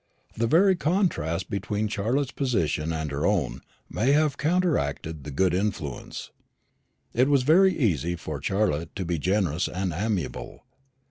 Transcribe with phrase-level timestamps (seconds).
[0.35, 6.31] The very contrast between Charlotte's position and her own may have counteracted the good influence.
[7.13, 10.63] It was very easy for Charlotte to be generous and amiable.